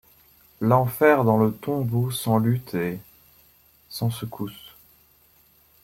L’enfer 0.61 1.23
dans 1.23 1.37
le-tombeau 1.37 2.09
sans 2.09 2.39
lutte 2.39 2.73
et; 2.73 2.97
sans 3.87 4.09
secousse. 4.09 4.75